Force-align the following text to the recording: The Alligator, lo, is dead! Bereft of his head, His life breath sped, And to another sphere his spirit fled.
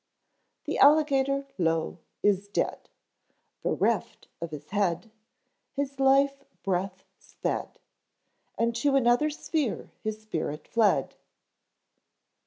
The 0.63 0.79
Alligator, 0.79 1.45
lo, 1.59 1.99
is 2.23 2.47
dead! 2.47 2.89
Bereft 3.61 4.27
of 4.41 4.49
his 4.49 4.71
head, 4.71 5.11
His 5.73 5.99
life 5.99 6.43
breath 6.63 7.05
sped, 7.19 7.77
And 8.57 8.75
to 8.77 8.95
another 8.95 9.29
sphere 9.29 9.91
his 10.03 10.19
spirit 10.19 10.67
fled. 10.67 11.17